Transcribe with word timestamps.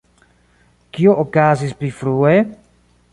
Kio 0.97 1.13
okazis 1.23 1.75
pli 1.83 1.91
frue? 2.01 2.33